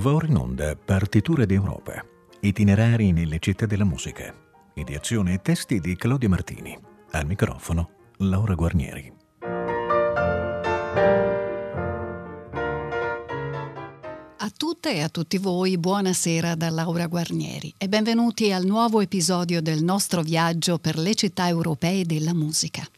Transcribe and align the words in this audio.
Va 0.00 0.14
ora 0.14 0.26
in 0.26 0.36
onda 0.36 0.74
Partiture 0.76 1.44
d'Europa, 1.44 2.02
itinerari 2.40 3.12
nelle 3.12 3.38
città 3.38 3.66
della 3.66 3.84
musica. 3.84 4.34
Ideazione 4.72 5.34
e 5.34 5.42
testi 5.42 5.78
di 5.78 5.94
Claudio 5.94 6.30
Martini. 6.30 6.74
Al 7.10 7.26
microfono 7.26 7.90
Laura 8.16 8.54
Guarnieri. 8.54 9.12
A 14.38 14.50
tutte 14.56 14.94
e 14.94 15.02
a 15.02 15.10
tutti 15.10 15.36
voi 15.36 15.76
buonasera 15.76 16.54
da 16.54 16.70
Laura 16.70 17.06
Guarnieri 17.06 17.74
e 17.76 17.86
benvenuti 17.86 18.52
al 18.52 18.64
nuovo 18.64 19.02
episodio 19.02 19.60
del 19.60 19.82
nostro 19.84 20.22
viaggio 20.22 20.78
per 20.78 20.96
le 20.96 21.14
città 21.14 21.46
europee 21.46 22.06
della 22.06 22.32
musica. 22.32 22.88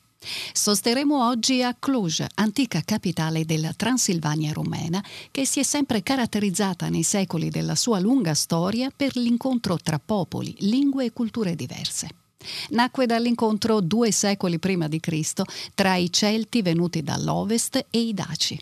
Sosteremo 0.52 1.26
oggi 1.26 1.62
a 1.62 1.74
Cluj, 1.78 2.24
antica 2.36 2.80
capitale 2.84 3.44
della 3.44 3.72
Transilvania 3.72 4.52
rumena, 4.52 5.02
che 5.30 5.44
si 5.44 5.60
è 5.60 5.62
sempre 5.64 6.02
caratterizzata 6.02 6.88
nei 6.88 7.02
secoli 7.02 7.50
della 7.50 7.74
sua 7.74 7.98
lunga 7.98 8.34
storia 8.34 8.90
per 8.94 9.16
l'incontro 9.16 9.76
tra 9.78 9.98
popoli, 9.98 10.54
lingue 10.60 11.06
e 11.06 11.12
culture 11.12 11.56
diverse. 11.56 12.08
Nacque 12.70 13.06
dall'incontro 13.06 13.80
due 13.80 14.10
secoli 14.12 14.58
prima 14.58 14.88
di 14.88 15.00
Cristo 15.00 15.44
tra 15.74 15.96
i 15.96 16.12
Celti 16.12 16.62
venuti 16.62 17.02
dall'Ovest 17.02 17.86
e 17.90 17.98
i 18.00 18.14
Daci. 18.14 18.58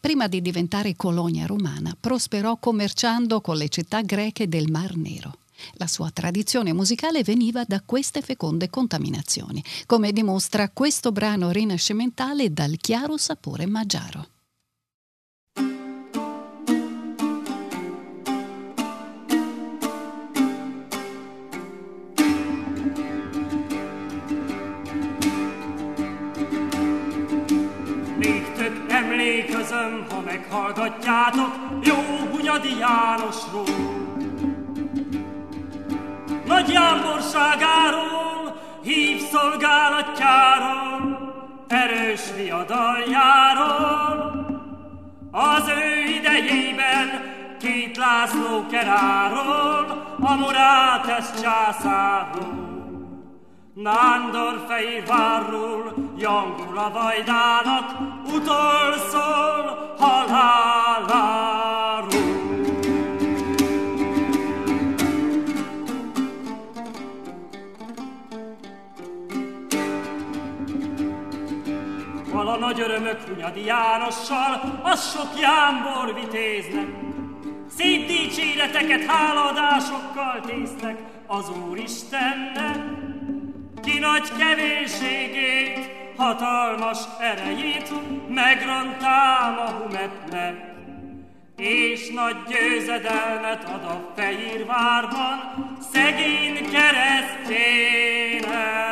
Prima 0.00 0.26
di 0.26 0.42
diventare 0.42 0.96
colonia 0.96 1.46
romana, 1.46 1.96
prosperò 1.98 2.56
commerciando 2.56 3.40
con 3.40 3.56
le 3.56 3.68
città 3.68 4.02
greche 4.02 4.48
del 4.48 4.70
Mar 4.70 4.96
Nero. 4.96 5.36
La 5.74 5.86
sua 5.86 6.10
tradizione 6.10 6.72
musicale 6.72 7.22
veniva 7.22 7.64
da 7.66 7.82
queste 7.84 8.22
feconde 8.22 8.70
contaminazioni, 8.70 9.62
come 9.86 10.12
dimostra 10.12 10.70
questo 10.70 11.12
brano 11.12 11.50
rinascimentale 11.50 12.52
dal 12.52 12.76
chiaro 12.76 13.16
sapore 13.16 13.66
magiaro. 13.66 14.26
emlékezem, 28.98 30.06
ha 30.10 30.20
meghallgatjátok 30.20 31.52
jó 31.82 31.96
Hunyadi 32.32 32.78
Jánosról. 32.78 34.07
Nagy 36.48 36.68
jámborságáról, 36.68 38.56
hív 38.82 39.20
szolgálatjáról, 39.20 41.18
erős 41.68 42.20
viadaljáról. 42.36 44.46
Az 45.30 45.68
ő 45.68 46.10
idejében 46.10 47.36
két 47.60 47.96
László 47.96 48.66
keráról, 48.70 50.06
a 50.20 50.34
Murátes 50.34 51.24
császárról. 51.42 52.66
Nándor 53.74 54.64
Fehérvárról, 54.68 55.94
Jankula 56.16 56.90
Vajdának 56.90 57.90
utolszol 58.34 59.94
haláláról. 59.98 62.17
A 72.46 72.56
nagy 72.56 72.80
örömök 72.80 73.20
Hunyadi 73.28 73.64
Jánossal, 73.64 74.80
az 74.82 75.12
sok 75.12 75.40
jámbor 75.40 76.14
vitéznek. 76.14 76.86
Szép 77.76 78.06
dicséreteket 78.06 79.04
háladásokkal 79.04 80.40
tésznek 80.46 80.98
az 81.26 81.50
Úristennek, 81.68 82.78
ki 83.82 83.98
nagy 83.98 84.28
kevésségét, 84.38 85.90
hatalmas 86.16 86.98
erejét 87.20 87.92
megrontám 88.28 89.58
a 89.58 89.70
Humetnek, 89.70 90.74
és 91.56 92.10
nagy 92.10 92.36
győzedelmet 92.48 93.64
ad 93.64 93.84
a 93.84 94.12
Fehérvárban 94.16 95.76
szegény 95.92 96.70
keresztjének. 96.70 98.87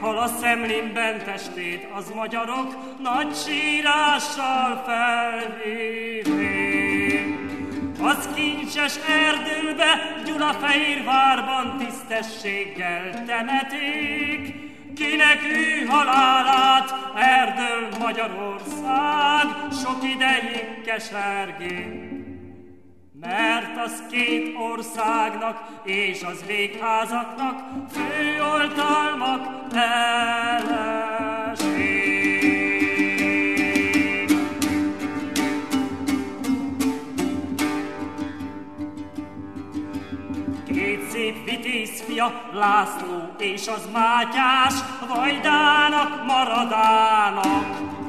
Meghal 0.00 0.18
a 0.18 0.26
szemlimben 0.26 1.24
testét 1.24 1.88
az 1.94 2.12
magyarok 2.14 2.76
nagy 3.02 3.34
sírással 3.34 4.82
felvévén. 4.86 6.28
Az 8.00 8.28
kincses 8.34 8.96
erdőbe 8.96 10.22
Gyulafehérvárban 10.24 11.76
tisztességgel 11.78 13.24
temeték, 13.24 14.54
kinek 14.94 15.42
ő 15.52 15.86
halálát 15.86 16.94
erdől 17.16 17.88
Magyarország 17.98 19.46
sok 19.82 20.02
ideig 20.02 20.82
kesergék 20.84 22.09
mert 23.20 23.84
az 23.84 24.02
két 24.10 24.56
országnak 24.56 25.62
és 25.84 26.22
az 26.22 26.44
végházaknak 26.46 27.64
főoltalmak 27.90 29.74
eleség. 29.74 31.10
Két 40.66 41.10
szép 41.10 41.44
vitéz 41.44 42.00
fia, 42.00 42.50
László 42.52 43.34
és 43.38 43.66
az 43.68 43.88
Mátyás, 43.92 44.74
Vajdának 45.08 46.24
maradának, 46.26 47.99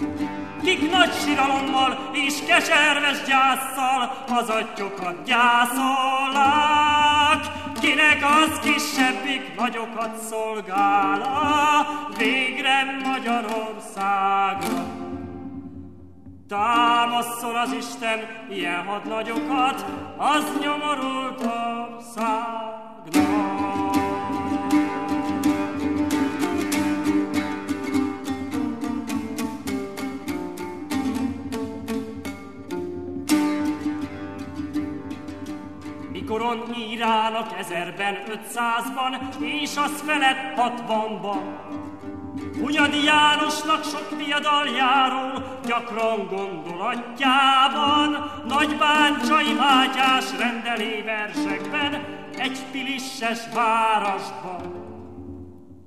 kik 0.63 0.91
nagy 0.91 1.13
síralommal 1.13 2.09
és 2.11 2.33
keserves 2.47 3.23
gyászsal 3.27 4.23
az 4.29 4.49
atyukat 4.49 5.23
gyászolák, 5.23 6.91
kinek 7.81 8.23
az 8.23 8.59
kisebbik 8.59 9.55
nagyokat 9.57 10.17
szolgál 10.29 11.21
végre 12.17 13.00
Magyarországra. 13.03 14.85
Támaszol 16.47 17.55
az 17.55 17.71
Isten 17.71 18.19
ilyen 18.50 18.85
hadnagyokat, 18.85 19.85
az 20.17 20.44
nyomorult 20.61 21.44
országnak. 21.44 22.71
Mikoron 36.51 36.75
írának 36.75 37.59
ezerben, 37.59 38.17
ötszázban, 38.28 39.29
és 39.39 39.78
az 39.78 40.03
felett 40.06 40.59
hatvanban. 40.59 41.69
Hunyadi 42.59 43.03
Jánosnak 43.03 43.84
sok 43.84 44.09
viadaljáról, 44.25 45.59
gyakran 45.66 46.28
gondolatjában, 46.28 48.31
nagy 48.47 48.78
báncsai 48.78 49.53
vágyás 49.53 50.38
rendelé 50.38 51.01
versekben, 51.01 52.06
egy 52.38 52.59
pilisses 52.72 53.39
várasban. 53.53 54.79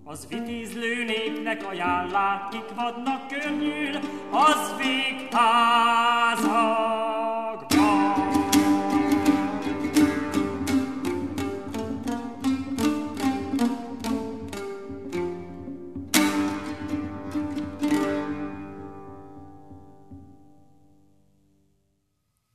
Az 0.04 0.26
vitézlő 0.28 1.05
népnek 1.05 1.66
ajánlák, 1.70 2.49
kik 2.49 2.75
vadnak 2.76 3.28
könnyűn, 3.28 3.99
az 4.31 4.75
végházakban. 4.76 7.13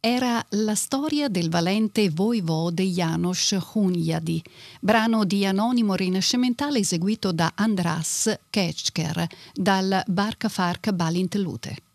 Era 0.09 0.44
la 0.50 0.73
storia 0.73 1.29
del 1.29 1.51
valente 1.51 2.09
voivode 2.09 2.83
Janos 2.83 3.56
Hunyadi, 3.73 4.41
brano 4.81 5.23
di 5.23 5.45
anonimo 5.45 5.94
rinascimentale 5.94 6.79
eseguito 6.79 7.31
da 7.31 7.51
Andras 7.53 8.39
Ketchker 8.50 9.27
dal 9.53 10.03
Barca 10.07 10.50
Fark 10.50 10.91
Balint 10.94 11.35
Lute. 11.35 11.88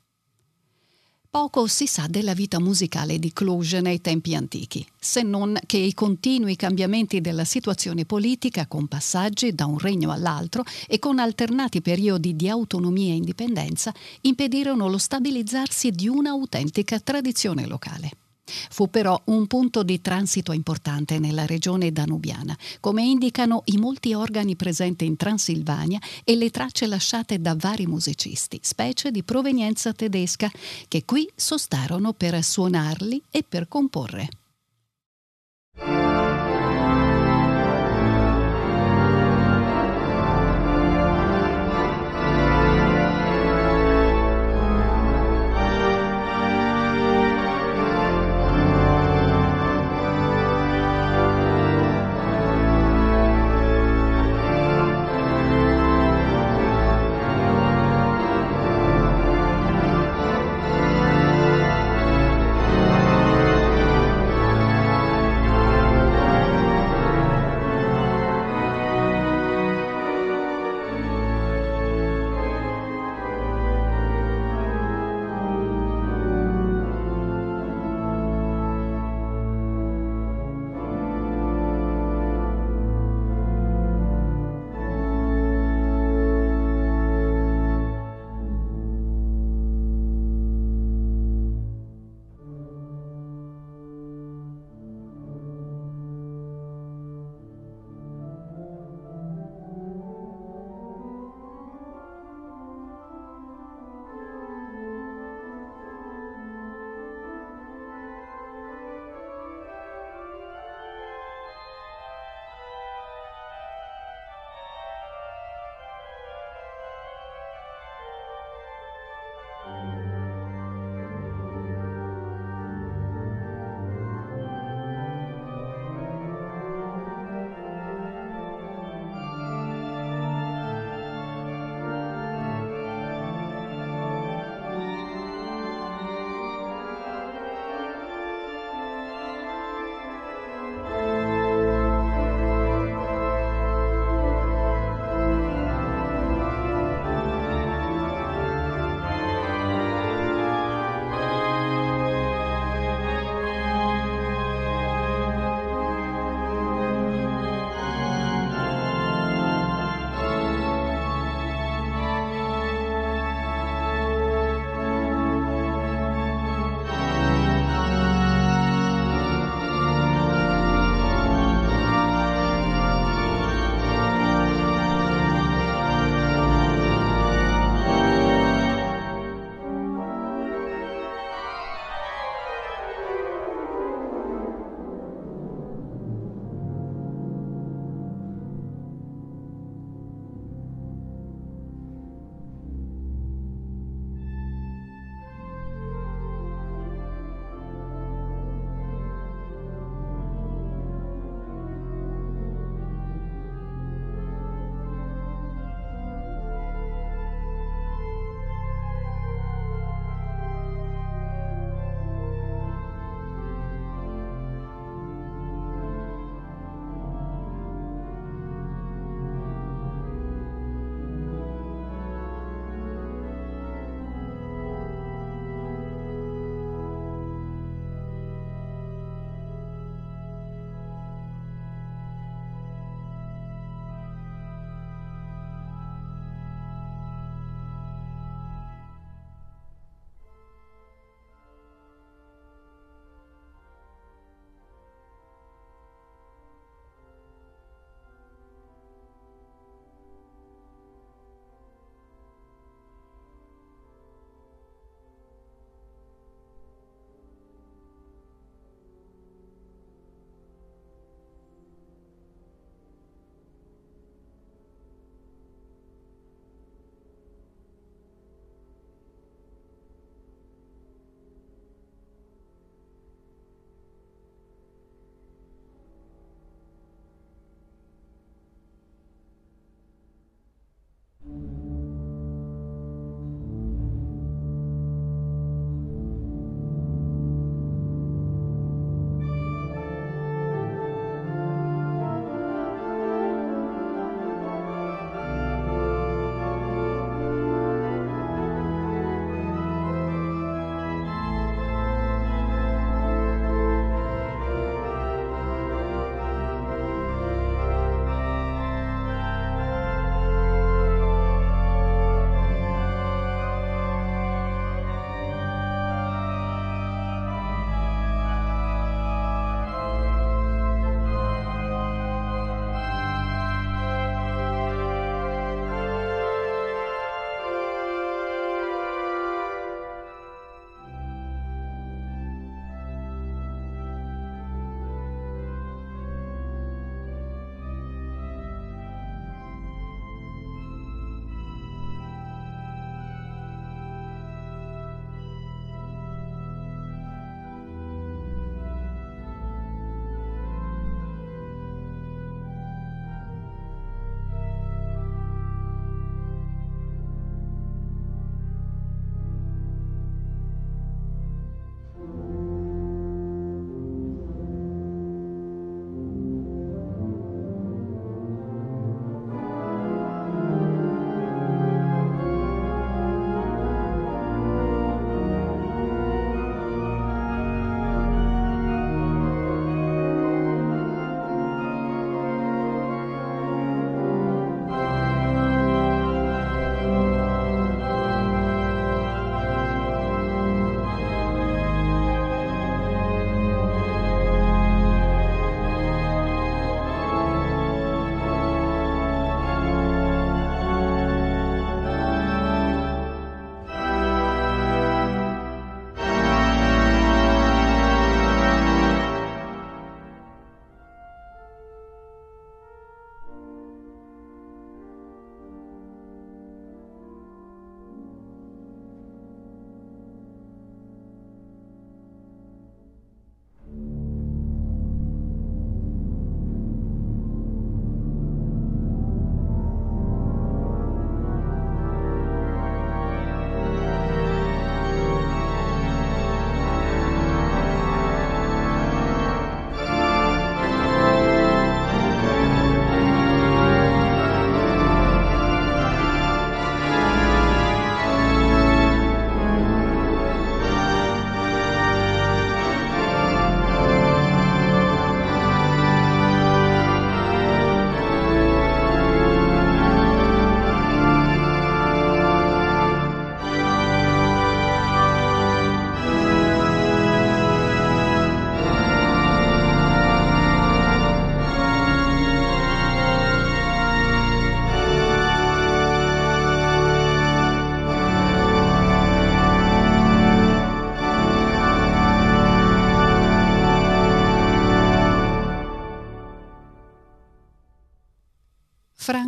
Poco 1.34 1.66
si 1.66 1.88
sa 1.88 2.06
della 2.08 2.32
vita 2.32 2.60
musicale 2.60 3.19
di 3.19 3.32
Cluj 3.32 3.81
nei 3.81 4.00
tempi 4.00 4.36
antichi, 4.36 4.86
se 4.96 5.22
non 5.22 5.58
che 5.66 5.78
i 5.78 5.92
continui 5.92 6.54
cambiamenti 6.54 7.20
della 7.20 7.44
situazione 7.44 8.04
politica, 8.04 8.69
con 8.69 8.86
passaggi 8.86 9.52
da 9.52 9.66
un 9.66 9.78
regno 9.78 10.12
all'altro 10.12 10.62
e 10.86 11.00
con 11.00 11.19
alternati 11.19 11.82
periodi 11.82 12.36
di 12.36 12.48
autonomia 12.48 13.14
e 13.14 13.16
indipendenza, 13.16 13.92
impedirono 14.20 14.88
lo 14.88 14.96
stabilizzarsi 14.96 15.90
di 15.90 16.06
un'autentica 16.06 17.00
tradizione 17.00 17.66
locale. 17.66 18.10
Fu 18.46 18.91
però 18.91 19.20
un 19.26 19.46
punto 19.46 19.82
di 19.82 20.00
transito 20.00 20.52
importante 20.52 21.19
nella 21.19 21.46
regione 21.46 21.93
danubiana, 21.93 22.56
come 22.81 23.02
indicano 23.02 23.62
i 23.67 23.76
molti 23.76 24.14
organi 24.14 24.56
presenti 24.56 25.05
in 25.05 25.17
Transilvania 25.17 26.00
e 26.25 26.37
le 26.37 26.50
tracce 26.50 26.87
lasciate 26.87 27.41
da 27.41 27.56
vari 27.58 27.87
musicisti, 27.87 28.58
specie 28.62 29.11
di 29.11 29.23
provenienza 29.23 29.93
tedesca, 29.93 30.50
che 30.88 31.05
qui 31.05 31.29
sostarono 31.35 32.12
per 32.12 32.43
suonarli 32.43 33.23
e 33.31 33.44
per 33.49 33.69
comporre. 33.69 34.29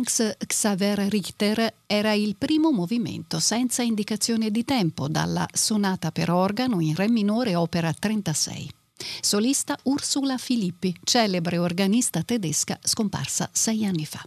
Franz 0.07 0.37
Xaver 0.37 0.99
Richter 1.09 1.73
era 1.85 2.13
il 2.13 2.37
primo 2.37 2.71
movimento 2.71 3.39
senza 3.39 3.83
indicazione 3.83 4.51
di 4.51 4.63
tempo 4.63 5.09
dalla 5.09 5.45
sonata 5.51 6.11
per 6.11 6.31
organo 6.31 6.79
in 6.79 6.95
re 6.95 7.09
minore 7.09 7.55
opera 7.55 7.91
36. 7.91 8.71
Solista 9.19 9.77
Ursula 9.83 10.37
Filippi, 10.37 10.95
celebre 11.03 11.57
organista 11.57 12.23
tedesca 12.23 12.79
scomparsa 12.81 13.49
sei 13.51 13.85
anni 13.85 14.05
fa. 14.05 14.23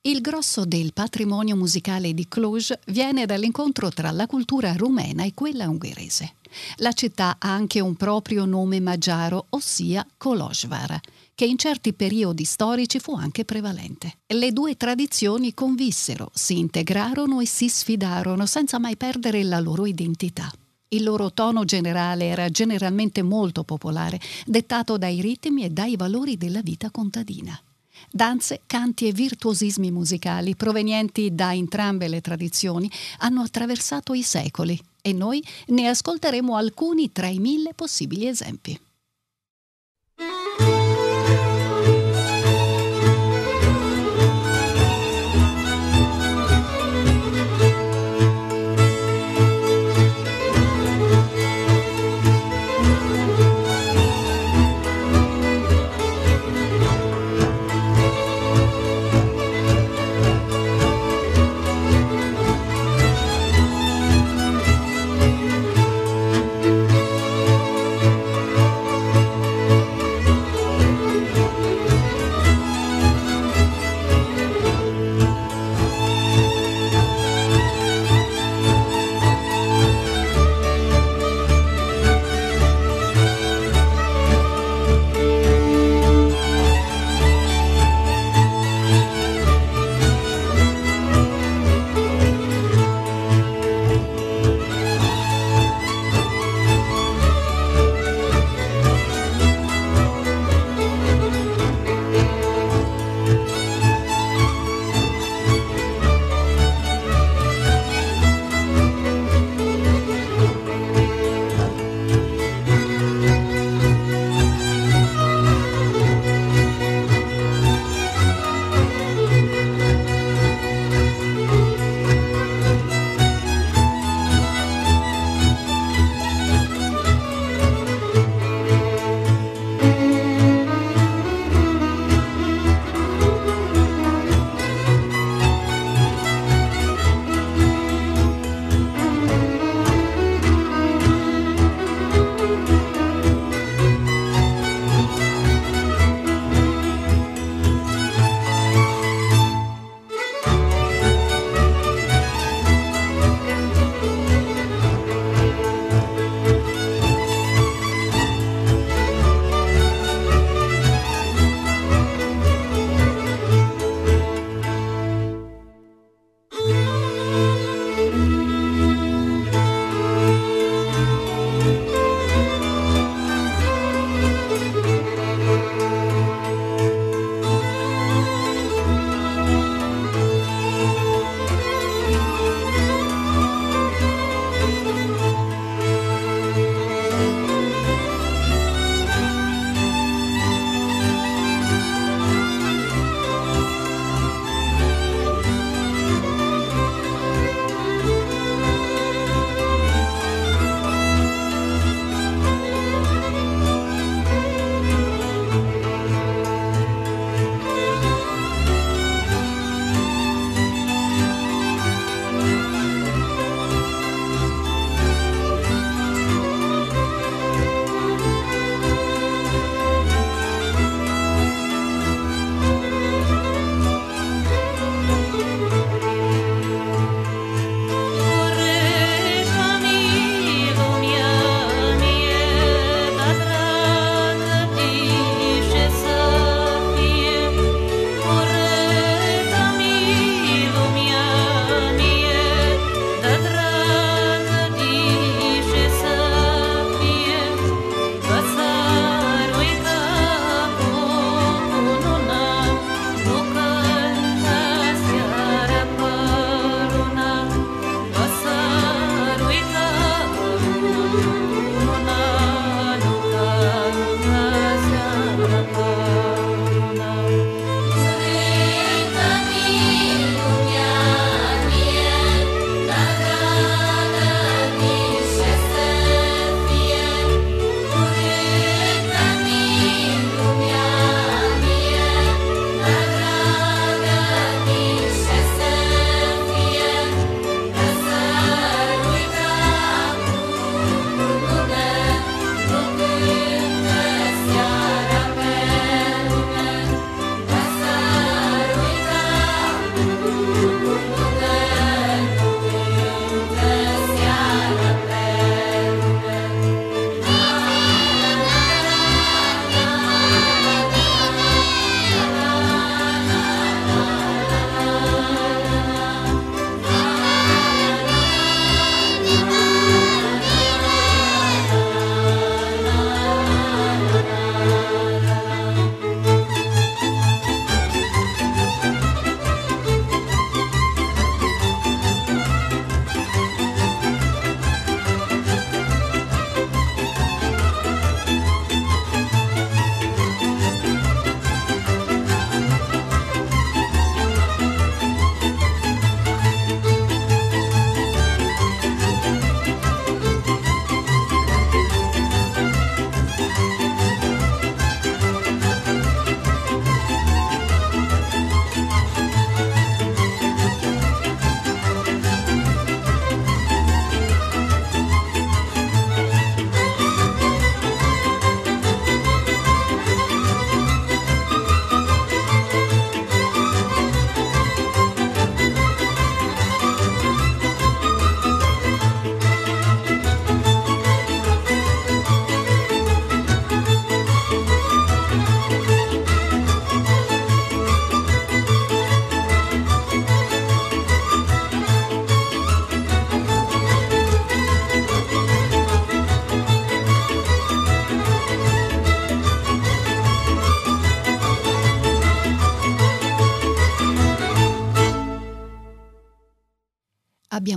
Il 0.00 0.20
grosso 0.22 0.64
del 0.64 0.94
patrimonio 0.94 1.56
musicale 1.56 2.14
di 2.14 2.26
Cluj 2.28 2.72
viene 2.86 3.26
dall'incontro 3.26 3.90
tra 3.90 4.12
la 4.12 4.26
cultura 4.26 4.72
rumena 4.72 5.24
e 5.24 5.34
quella 5.34 5.68
ungherese. 5.68 6.36
La 6.76 6.92
città 6.92 7.36
ha 7.38 7.52
anche 7.52 7.80
un 7.80 7.96
proprio 7.96 8.44
nome 8.44 8.80
magiaro, 8.80 9.46
ossia 9.50 10.06
Kolozsvár, 10.16 11.00
che 11.36 11.44
in 11.44 11.58
certi 11.58 11.92
periodi 11.92 12.44
storici 12.44 12.98
fu 12.98 13.14
anche 13.14 13.44
prevalente. 13.44 14.20
Le 14.26 14.52
due 14.52 14.74
tradizioni 14.78 15.52
convissero, 15.52 16.30
si 16.32 16.58
integrarono 16.58 17.40
e 17.40 17.46
si 17.46 17.68
sfidarono 17.68 18.46
senza 18.46 18.78
mai 18.78 18.96
perdere 18.96 19.42
la 19.42 19.60
loro 19.60 19.84
identità. 19.84 20.50
Il 20.88 21.02
loro 21.02 21.32
tono 21.34 21.66
generale 21.66 22.24
era 22.24 22.48
generalmente 22.48 23.20
molto 23.20 23.64
popolare, 23.64 24.18
dettato 24.46 24.96
dai 24.96 25.20
ritmi 25.20 25.64
e 25.64 25.68
dai 25.68 25.94
valori 25.96 26.38
della 26.38 26.62
vita 26.62 26.90
contadina. 26.90 27.60
Danze, 28.10 28.62
canti 28.66 29.06
e 29.06 29.12
virtuosismi 29.12 29.90
musicali 29.90 30.56
provenienti 30.56 31.34
da 31.34 31.52
entrambe 31.52 32.08
le 32.08 32.22
tradizioni 32.22 32.90
hanno 33.18 33.42
attraversato 33.42 34.14
i 34.14 34.22
secoli 34.22 34.80
e 35.02 35.12
noi 35.12 35.44
ne 35.66 35.88
ascolteremo 35.88 36.56
alcuni 36.56 37.12
tra 37.12 37.26
i 37.26 37.40
mille 37.40 37.74
possibili 37.74 38.26
esempi. 38.26 38.80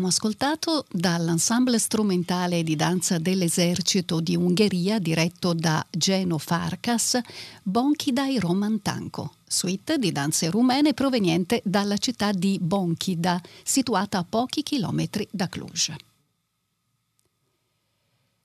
Ascoltato 0.10 0.86
dall'ensemble 0.92 1.78
strumentale 1.78 2.64
di 2.64 2.76
danza 2.76 3.20
dell'esercito 3.20 4.20
di 4.20 4.36
Ungheria 4.36 5.00
diretto 5.00 5.54
da 5.54 5.86
Geno 5.90 6.38
Farkas, 6.38 7.20
Bonchidai 7.64 8.40
Roman 8.40 8.82
Tanko, 8.82 9.36
suite 9.48 9.98
di 9.98 10.12
danze 10.12 10.50
rumene 10.50 10.94
proveniente 10.94 11.62
dalla 11.64 11.98
città 11.98 12.32
di 12.32 12.58
Bonchida, 12.60 13.42
situata 13.64 14.18
a 14.18 14.26
pochi 14.28 14.64
chilometri 14.64 15.28
da 15.32 15.48
Cluj. 15.48 15.94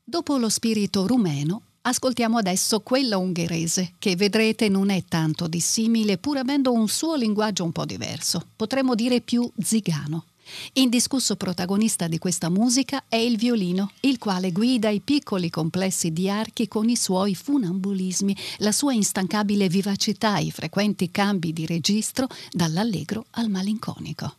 Dopo 0.05 0.37
lo 0.37 0.50
spirito 0.50 1.07
rumeno, 1.07 1.62
ascoltiamo 1.81 2.37
adesso 2.37 2.81
quella 2.81 3.16
ungherese, 3.16 3.94
che 3.98 4.16
vedrete 4.16 4.68
non 4.68 4.90
è 4.90 5.03
tanto 5.09 5.48
dissimile 5.48 6.18
pur 6.18 6.37
avendo 6.37 6.72
un 6.72 6.88
suo 6.88 7.14
linguaggio 7.14 7.64
un 7.64 7.72
po' 7.72 7.87
diverso, 7.87 8.46
potremmo 8.55 8.94
dire 8.94 9.22
più 9.22 9.50
zigano. 9.59 10.27
Indiscusso 10.74 11.37
protagonista 11.37 12.09
di 12.09 12.18
questa 12.18 12.48
musica 12.48 13.04
è 13.09 13.16
il 13.16 13.37
violino, 13.37 13.90
il 14.00 14.18
quale 14.18 14.52
guida 14.52 14.88
i 14.88 15.00
piccoli 15.00 15.50
complessi 15.50 16.12
di 16.12 16.28
archi 16.28 16.68
con 16.68 16.88
i 16.88 16.96
suoi 16.96 17.35
funambulismi, 17.35 18.37
la 18.59 18.72
sua 18.72 18.92
instancabile 18.92 19.68
vivacità, 19.68 20.38
i 20.38 20.50
frequenti 20.50 21.11
cambi 21.11 21.52
di 21.52 21.66
registro 21.66 22.28
dall'allegro 22.50 23.26
al 23.33 23.48
malinconico. 23.48 24.35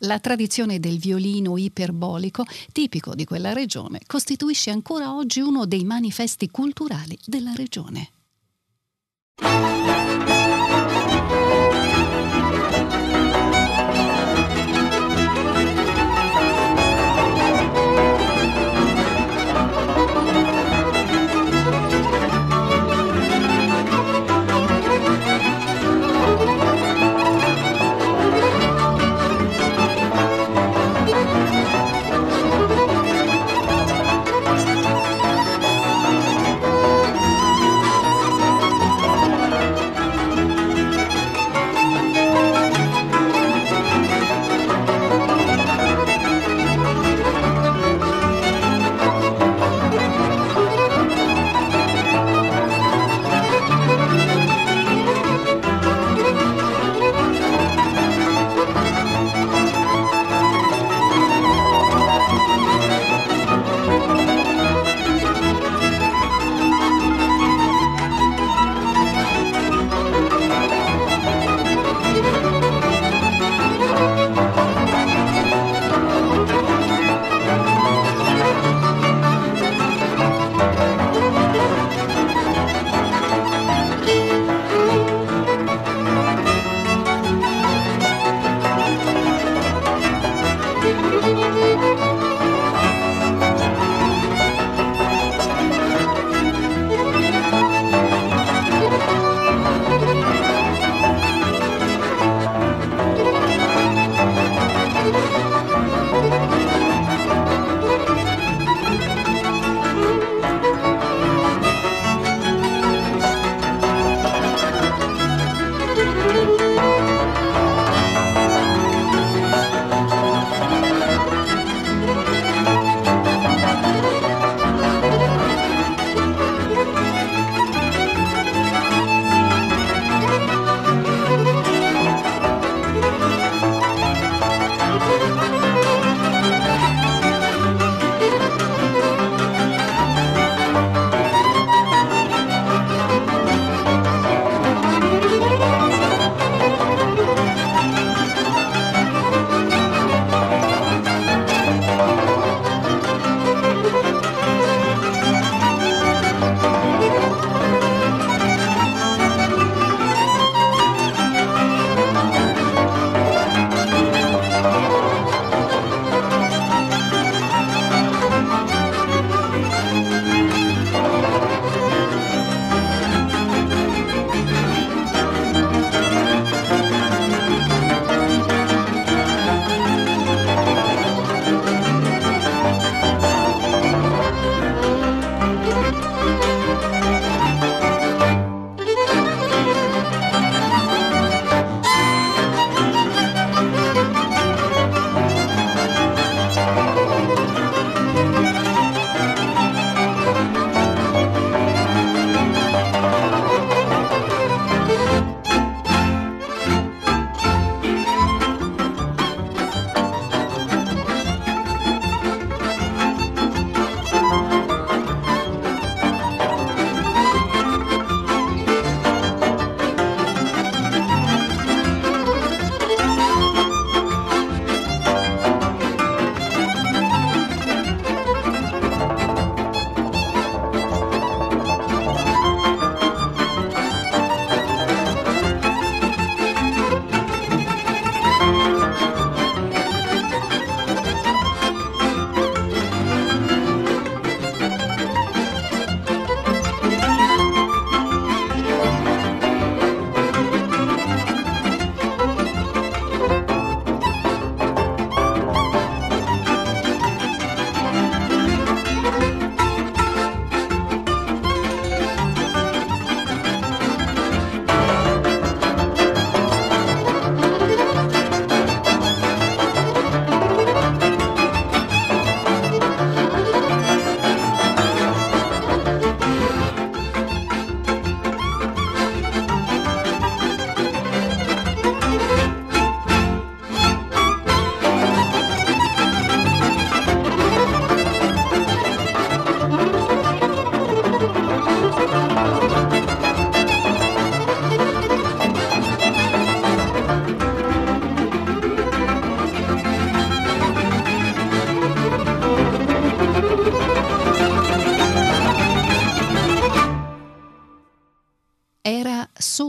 La 0.00 0.18
tradizione 0.18 0.80
del 0.80 0.98
violino 0.98 1.56
iperbolico, 1.56 2.44
tipico 2.72 3.14
di 3.14 3.24
quella 3.24 3.52
regione, 3.52 4.00
costituisce 4.06 4.70
ancora 4.70 5.14
oggi 5.14 5.40
uno 5.40 5.64
dei 5.64 5.84
manifesti 5.84 6.50
culturali 6.50 7.16
della 7.24 7.52
regione. 7.54 8.10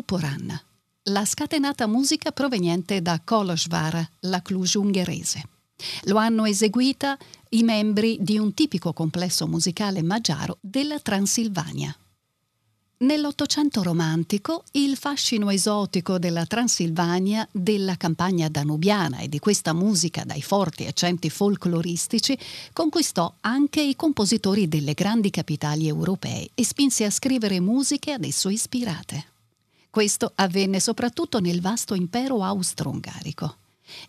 Soporan, 0.08 0.58
la 1.10 1.26
scatenata 1.26 1.86
musica 1.86 2.32
proveniente 2.32 3.02
da 3.02 3.20
Kolosvar, 3.22 4.10
la 4.22 4.42
Cluj 4.42 4.76
ungherese. 4.76 5.44
Lo 6.04 6.16
hanno 6.16 6.46
eseguita 6.46 7.18
i 7.50 7.64
membri 7.64 8.18
di 8.22 8.38
un 8.38 8.54
tipico 8.54 8.94
complesso 8.94 9.48
musicale 9.48 10.02
magiaro 10.04 10.60
della 10.62 10.98
Transilvania. 11.00 11.94
Nell'Ottocento 13.00 13.84
romantico, 13.84 14.64
il 14.72 14.96
fascino 14.96 15.50
esotico 15.50 16.18
della 16.18 16.46
Transilvania, 16.46 17.46
della 17.52 17.98
campagna 17.98 18.48
danubiana 18.48 19.18
e 19.18 19.28
di 19.28 19.40
questa 19.40 19.74
musica 19.74 20.24
dai 20.24 20.42
forti 20.42 20.86
accenti 20.86 21.30
folcloristici 21.30 22.38
conquistò 22.72 23.34
anche 23.42 23.82
i 23.82 23.98
compositori 23.98 24.70
delle 24.70 24.94
grandi 24.94 25.32
capitali 25.32 25.86
europee 25.86 26.52
e 26.56 26.64
spinse 26.64 27.04
a 27.04 27.10
scrivere 27.10 27.60
musiche 27.60 28.14
ad 28.14 28.24
esso 28.24 28.48
ispirate. 28.48 29.36
Questo 29.98 30.32
avvenne 30.36 30.80
soprattutto 30.80 31.40
nel 31.40 31.60
vasto 31.60 31.96
impero 31.96 32.44
austro-ungarico. 32.44 33.56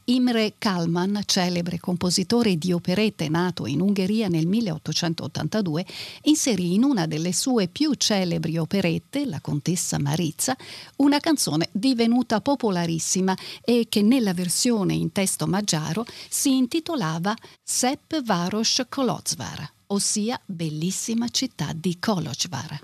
Imre 0.05 0.57
Kalman, 0.59 1.23
celebre 1.25 1.81
compositore 1.81 2.59
di 2.59 2.73
operette 2.73 3.31
nato 3.31 3.65
in 3.65 3.81
Ungheria 3.81 4.29
nel 4.29 4.47
1882, 4.47 5.87
inserì 6.25 6.75
in 6.75 6.85
una 6.85 7.07
delle 7.07 7.33
sue 7.33 7.69
più 7.69 7.95
celebri 7.95 8.59
operette, 8.59 9.25
La 9.25 9.41
contessa 9.41 9.99
Marizza, 9.99 10.55
una 10.97 11.21
canzone 11.21 11.71
divenuta 11.73 12.43
popolarissima 12.43 13.35
e 13.65 13.87
che 13.89 14.03
nella 14.03 14.35
versione 14.35 14.93
in 14.93 15.11
testo 15.11 15.47
maggiaro 15.47 16.05
si 16.29 16.55
intitolava 16.55 17.35
Sepp 17.63 18.15
Varos 18.25 18.83
Kolozvar, 18.91 19.73
ossia 19.87 20.39
Bellissima 20.45 21.29
città 21.31 21.73
di 21.75 21.99
Kolozvar. 21.99 22.79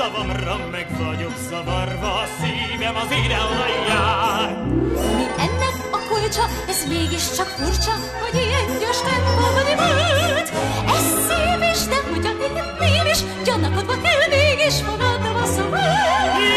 Szavamra 0.00 0.56
meg 0.70 0.86
vagyok 0.98 1.32
zavarva, 1.48 2.12
a 2.12 2.26
szívem 2.38 2.96
az 2.96 3.10
ide 3.24 3.40
jár. 3.88 4.64
Mi 5.16 5.26
ennek 5.46 5.74
a 5.90 5.98
kulcsa, 6.08 6.44
ez 6.68 6.88
mégiscsak 6.88 7.46
furcsa, 7.46 7.94
hogy 8.20 8.34
ilyen 8.46 8.78
gyors 8.80 9.00
tempóban 9.08 9.52
volt. 9.82 10.48
Ez 10.96 11.06
szív 11.28 11.62
is, 11.72 11.82
de 11.92 11.98
ugyan 12.16 12.36
én 12.96 13.06
is, 13.12 13.20
gyanakodva 13.44 13.96
kell 14.04 14.22
mégis 14.28 14.76
magadra 14.88 15.32
a 15.44 15.46
szabad. 15.56 15.80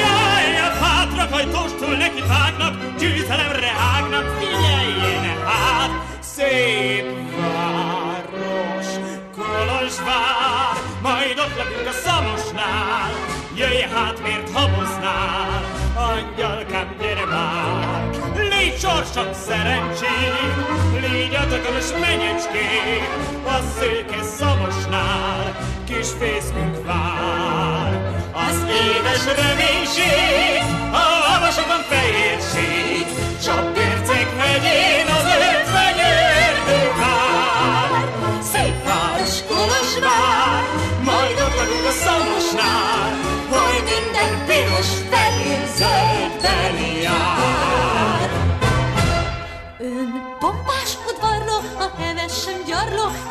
Jaj, 0.03 0.49
a 0.67 0.69
hátra 0.84 1.25
hajtóstól 1.36 1.95
neki 1.95 2.23
vágnak, 2.27 2.73
győzelemre 2.99 3.71
ágnak, 3.95 4.25
figyeljen 4.39 5.45
hát, 5.45 5.91
szép 6.19 7.06
város. 7.38 8.89
Kolozsvár, 9.38 10.75
majd 11.01 11.39
ott 11.39 11.56
lakunk 11.58 11.88
a 11.88 11.95
szamosnál, 12.06 13.33
jöjj 13.56 13.82
hát, 13.82 14.22
miért 14.24 14.50
haboznál, 14.52 15.63
angyalkám, 15.96 16.96
gyere 17.02 17.26
már. 17.26 18.10
Légy 18.36 18.78
sorsom 18.80 19.34
szerencsém, 19.34 20.66
légy 21.02 21.36
a 21.36 21.48
tökömös 21.48 21.89
menyecském, 22.00 23.08
a 23.46 23.60
szőke 23.80 24.24
szamosnál, 24.24 25.58
kis 25.86 26.08
fészkünk 26.20 26.86
vár. 26.86 28.12
Az 28.34 28.66
édes 28.86 29.26
reménység, 29.26 30.62
a 30.92 31.32
havasokon 31.32 31.82
fehérség, 31.89 33.06
csak 33.44 33.74
percek 33.74 34.28
hegyén 34.38 34.92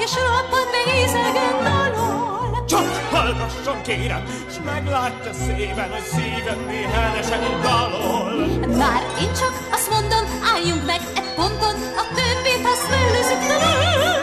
és 0.05 0.15
rapad 0.15 0.69
mézegen 0.75 1.57
dalol. 1.67 2.65
Csak 2.67 2.89
hallgasson 3.11 3.83
kérem, 3.83 4.25
s 4.55 4.57
meglátja 4.65 5.33
szépen, 5.33 5.91
hogy 5.95 6.07
szívem 6.15 6.61
néhenesen 6.67 7.43
dalol. 7.63 8.33
Már 8.83 9.03
én 9.21 9.33
csak 9.41 9.55
azt 9.73 9.91
mondom, 9.91 10.25
álljunk 10.55 10.85
meg 10.87 11.01
e 11.15 11.23
ponton, 11.37 11.77
a 12.03 12.05
többit 12.17 12.65
azt 12.73 12.87
mellőzzük 12.93 13.43
talán. 13.49 14.21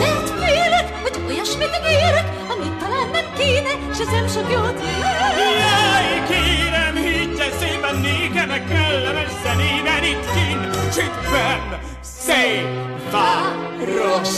Mert 0.00 0.28
félek, 0.42 0.86
hogy 1.02 1.16
olyasmit 1.28 1.72
ígérek, 1.78 2.28
amit 2.52 2.76
talán 2.82 3.08
nem 3.16 3.26
kéne, 3.38 3.72
s 3.96 3.98
ez 4.00 4.10
nem 4.16 4.26
sok 4.34 4.46
jót 4.52 4.78
jelent. 4.86 5.36
Jaj, 5.62 6.10
kérem, 6.30 6.94
higgyen 7.06 7.52
szépen 7.60 7.96
nékem 8.08 8.50
a 8.58 8.60
kellemes 8.72 9.32
zenében 9.44 10.04
itt 10.12 10.26
kint, 10.34 10.66
benn, 11.30 11.70
szép 12.00 12.68
város. 13.10 14.36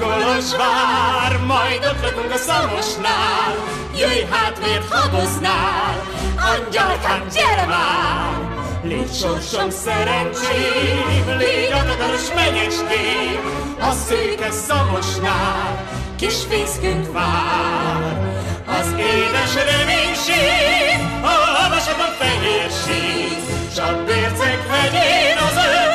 Kolozsvár, 0.00 1.38
majd 1.46 1.84
ott 1.84 2.02
lakunk 2.02 2.32
a 2.32 2.36
szamosnál, 2.36 3.54
jöjj 3.96 4.22
hát, 4.30 4.58
miért 4.60 4.92
haboznál, 4.92 6.02
angyalkám, 6.36 7.22
gyere 7.34 7.66
már! 7.66 8.48
Légy 8.82 9.14
sorsom 9.14 9.70
szerencsém, 9.70 11.36
légy 11.38 11.72
adagaros 11.72 12.34
menyecském, 12.34 13.40
a 13.80 13.92
szőke 13.92 14.50
szamosnál, 14.50 15.86
kis 16.16 16.36
fészkünk 16.48 17.12
vár. 17.12 18.36
Az 18.66 18.94
édes 18.98 19.54
reménység, 19.54 20.98
a 21.22 21.60
havasabban 21.60 22.12
fehérség, 22.18 23.38
s 23.74 23.78
a 23.78 24.04
bércek 24.04 24.66
hegyén 24.68 25.36
az 25.36 25.56
ötvenyőrdő 25.56 25.87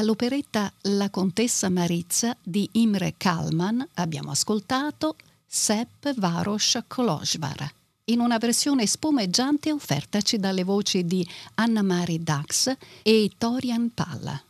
Dall'operetta 0.00 0.72
La 0.84 1.10
contessa 1.10 1.68
Marizza 1.68 2.34
di 2.42 2.66
Imre 2.72 3.16
Kalman 3.18 3.86
abbiamo 3.96 4.30
ascoltato 4.30 5.14
Sepp 5.46 6.08
Varos 6.16 6.78
Kolozsvar 6.86 7.70
in 8.04 8.20
una 8.20 8.38
versione 8.38 8.86
spumeggiante 8.86 9.70
offertaci 9.70 10.38
dalle 10.38 10.64
voci 10.64 11.04
di 11.04 11.28
Anna-Mari 11.56 12.22
Dax 12.22 12.74
e 13.02 13.30
Torian 13.36 13.92
Palla. 13.92 14.42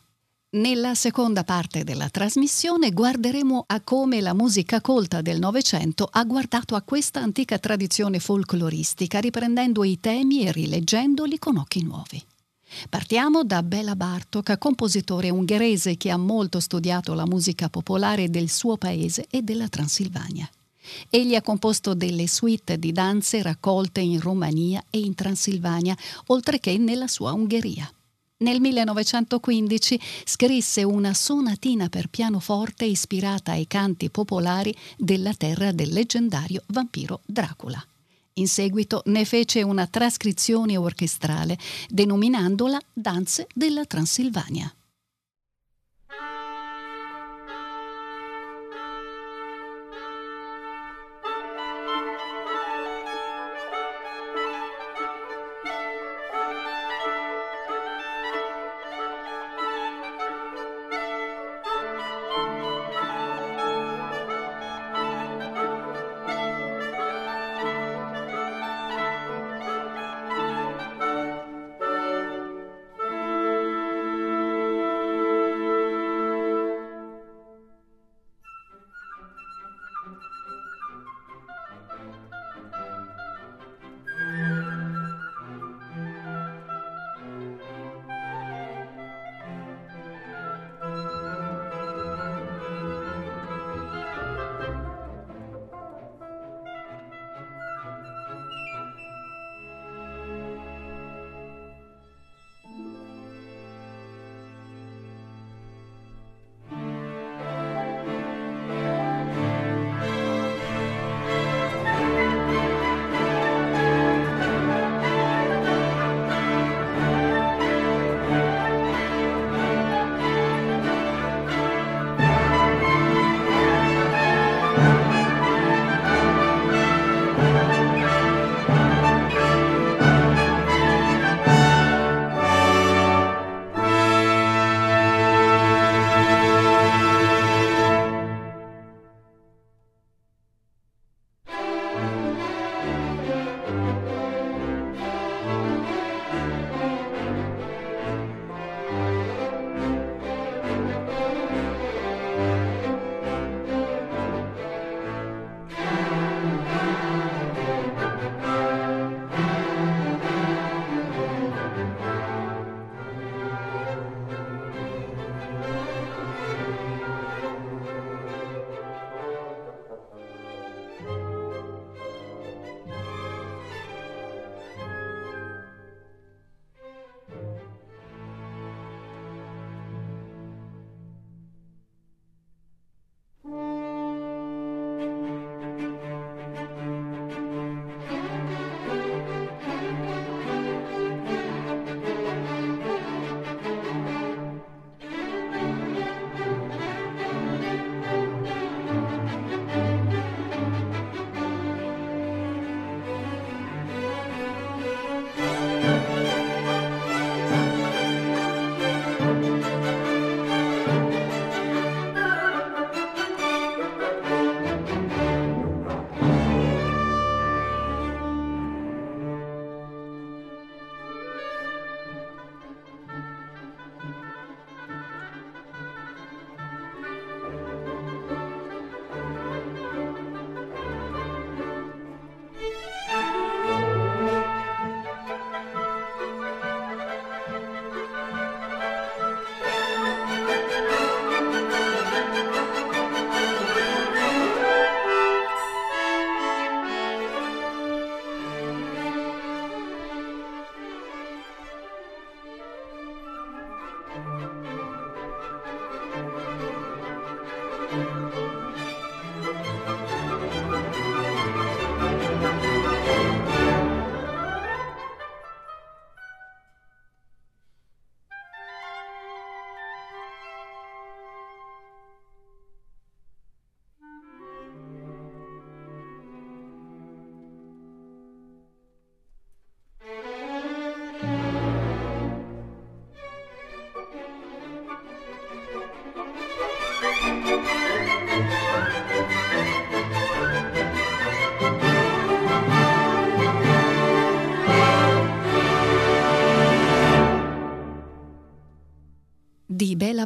Nella 0.51 0.95
seconda 0.95 1.43
parte 1.43 1.83
della 1.83 2.07
trasmissione 2.07 2.93
guarderemo 2.93 3.65
a 3.67 3.81
come 3.81 4.21
la 4.21 4.33
musica 4.33 4.79
colta 4.79 5.19
del 5.19 5.39
Novecento 5.39 6.07
ha 6.09 6.23
guardato 6.23 6.75
a 6.75 6.81
questa 6.81 7.19
antica 7.19 7.59
tradizione 7.59 8.19
folcloristica, 8.19 9.19
riprendendo 9.19 9.83
i 9.83 9.99
temi 9.99 10.45
e 10.47 10.53
rileggendoli 10.53 11.37
con 11.39 11.57
occhi 11.57 11.83
nuovi. 11.83 12.23
Partiamo 12.89 13.43
da 13.43 13.63
Bela 13.63 13.95
Bartok, 13.95 14.57
compositore 14.57 15.29
ungherese 15.29 15.97
che 15.97 16.09
ha 16.09 16.17
molto 16.17 16.59
studiato 16.59 17.13
la 17.13 17.25
musica 17.25 17.69
popolare 17.69 18.29
del 18.29 18.49
suo 18.49 18.77
paese 18.77 19.25
e 19.29 19.41
della 19.41 19.67
Transilvania. 19.67 20.49
Egli 21.09 21.35
ha 21.35 21.41
composto 21.41 21.93
delle 21.93 22.27
suite 22.27 22.77
di 22.77 22.91
danze 22.91 23.41
raccolte 23.41 24.01
in 24.01 24.19
Romania 24.19 24.83
e 24.89 24.99
in 24.99 25.15
Transilvania, 25.15 25.95
oltre 26.27 26.59
che 26.59 26.77
nella 26.77 27.07
sua 27.07 27.33
Ungheria. 27.33 27.91
Nel 28.37 28.59
1915 28.59 29.99
scrisse 30.25 30.81
una 30.83 31.13
sonatina 31.13 31.89
per 31.89 32.07
pianoforte 32.07 32.85
ispirata 32.85 33.51
ai 33.51 33.67
canti 33.67 34.09
popolari 34.09 34.75
della 34.97 35.33
terra 35.35 35.71
del 35.71 35.89
leggendario 35.93 36.63
vampiro 36.67 37.21
Dracula. 37.25 37.85
In 38.35 38.47
seguito 38.47 39.01
ne 39.05 39.25
fece 39.25 39.61
una 39.61 39.87
trascrizione 39.87 40.77
orchestrale 40.77 41.57
denominandola 41.89 42.79
Danze 42.93 43.47
della 43.53 43.85
Transilvania. 43.85 44.73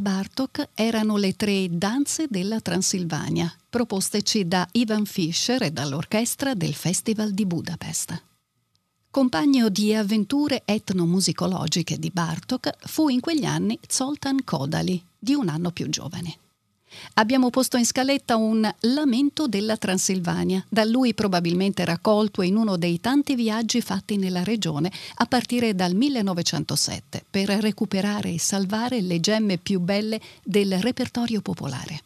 Bartok 0.06 0.70
erano 0.76 1.18
le 1.18 1.36
tre 1.36 1.68
danze 1.68 2.28
della 2.30 2.62
Transilvania, 2.62 3.52
proposteci 3.68 4.48
da 4.48 4.68
Ivan 4.74 5.06
Fischer 5.06 5.64
e 5.64 5.72
dall'orchestra 5.72 6.54
del 6.54 6.76
Festival 6.76 7.32
di 7.32 7.48
Budapest. 7.48 8.24
Compagno 9.10 9.68
di 9.70 9.96
avventure 9.96 10.62
etnomusicologiche 10.64 11.98
di 11.98 12.12
Bartok 12.14 12.86
fu 12.86 13.10
in 13.10 13.20
quegli 13.20 13.46
anni 13.46 13.80
Zoltan 13.88 14.44
Kodali, 14.44 15.04
di 15.18 15.34
un 15.34 15.50
anno 15.50 15.72
più 15.72 15.90
giovane. 15.90 16.38
Abbiamo 17.16 17.50
posto 17.50 17.78
in 17.78 17.86
scaletta 17.86 18.36
un 18.36 18.70
Lamento 18.82 19.48
della 19.48 19.78
Transilvania, 19.78 20.66
da 20.70 20.84
lui 20.84 21.14
probabilmente 21.14 21.84
raccolto 21.86 22.42
in 22.42 22.56
uno 22.56 22.78
dei 22.78 23.00
tanti 23.00 23.36
viaggi 23.36 23.82
fatti 23.82 24.18
nella 24.18 24.44
regione 24.44 24.92
a 25.16 25.26
partire 25.26 25.76
dal 25.76 25.94
1907 25.94 27.26
per 27.30 27.50
recuperare 27.50 28.34
e 28.34 28.40
salvare 28.40 29.02
le 29.02 29.20
gemme 29.20 29.58
più 29.58 29.80
belle 29.80 30.20
del 30.44 30.80
repertorio 30.80 31.42
popolare. 31.42 32.02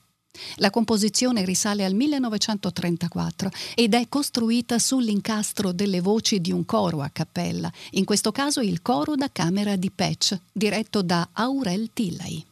La 0.56 0.70
composizione 0.70 1.44
risale 1.44 1.84
al 1.84 1.94
1934 1.94 3.52
ed 3.76 3.94
è 3.94 4.08
costruita 4.08 4.80
sull'incastro 4.80 5.72
delle 5.72 6.00
voci 6.02 6.40
di 6.40 6.52
un 6.52 6.66
coro 6.66 7.02
a 7.02 7.10
cappella, 7.10 7.72
in 7.92 8.06
questo 8.06 8.32
caso 8.32 8.62
il 8.62 8.82
coro 8.82 9.16
da 9.16 9.30
camera 9.32 9.76
di 9.76 9.92
Patch, 9.92 10.40
diretto 10.52 11.02
da 11.02 11.28
Aurel 11.34 11.90
Tillay. 11.92 12.46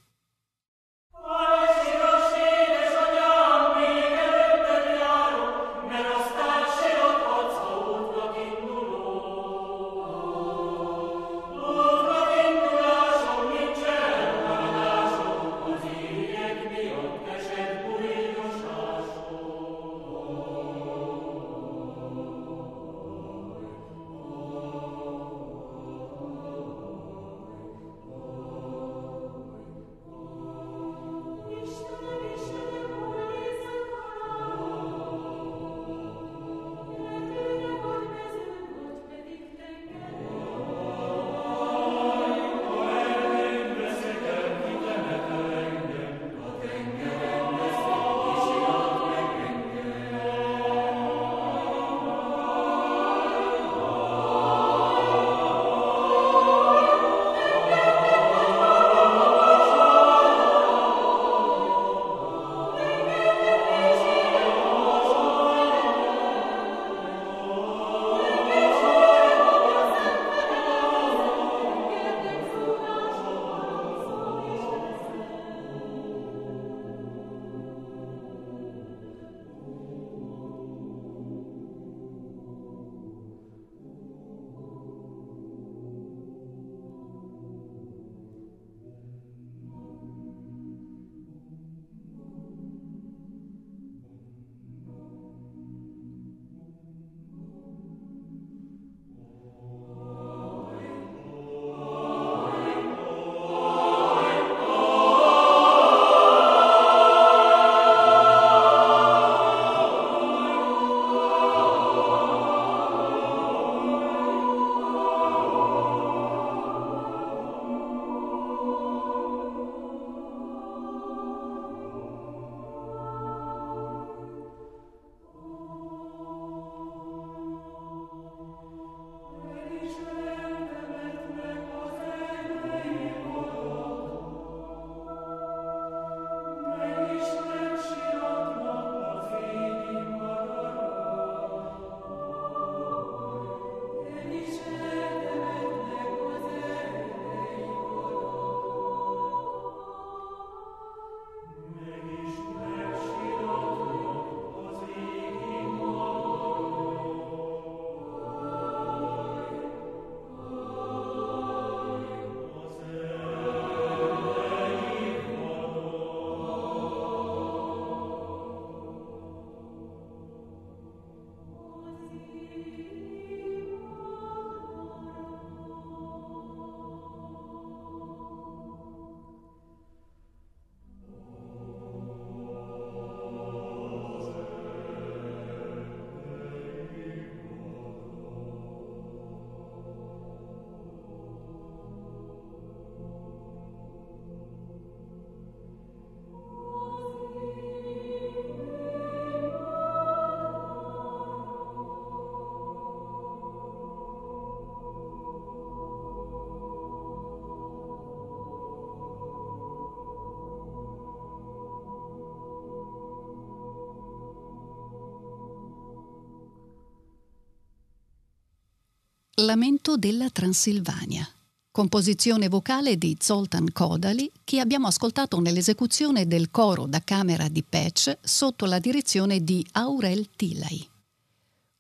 Lamento 219.42 219.98
della 219.98 220.32
Transilvania, 220.32 221.24
composizione 221.70 222.50
vocale 222.50 222.98
di 222.98 223.16
Zoltan 223.20 223.72
Kodali 223.72 224.32
che 224.44 224.60
abbiamo 224.60 224.88
ascoltato 224.88 225.40
nell'esecuzione 225.40 226.26
del 226.26 226.50
coro 226.50 226.88
da 226.88 227.04
camera 227.04 227.48
di 227.48 227.62
Patch 227.62 228.18
sotto 228.20 228.66
la 228.66 228.80
direzione 228.80 229.44
di 229.44 229.64
Aurel 229.74 230.28
Tillay. 230.36 230.88